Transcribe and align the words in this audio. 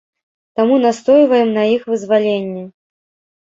Таму 0.59 0.75
настойваем 0.85 1.49
на 1.59 1.67
іх 1.75 1.85
вызваленні. 1.93 2.65